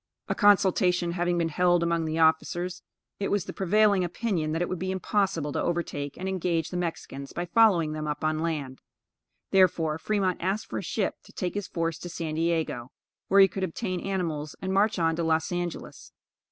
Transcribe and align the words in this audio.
A 0.27 0.33
consultation 0.33 1.11
having 1.11 1.37
been 1.37 1.49
held 1.49 1.83
among 1.83 2.05
the 2.05 2.17
officers, 2.17 2.81
it 3.19 3.29
was 3.29 3.45
the 3.45 3.53
prevailing 3.53 4.03
opinion 4.03 4.51
that 4.51 4.61
it 4.63 4.67
would 4.67 4.79
be 4.79 4.89
impossible 4.89 5.51
to 5.51 5.61
overtake 5.61 6.17
and 6.17 6.27
engage 6.27 6.71
the 6.71 6.75
Mexicans 6.77 7.33
by 7.33 7.45
following 7.45 7.91
them 7.93 8.07
up 8.07 8.23
on 8.23 8.39
land; 8.39 8.79
therefore 9.51 9.99
Fremont 9.99 10.41
asked 10.41 10.65
for 10.65 10.79
a 10.79 10.81
ship 10.81 11.17
to 11.25 11.31
take 11.31 11.53
his 11.53 11.67
force 11.67 11.99
to 11.99 12.09
San 12.09 12.33
Diego, 12.33 12.91
where 13.27 13.41
he 13.41 13.47
could 13.47 13.63
obtain 13.63 13.99
animals 14.01 14.55
and 14.59 14.73
march 14.73 14.97
on 14.97 15.15
to 15.17 15.23
Los 15.23 15.51
Angelos. 15.51 16.11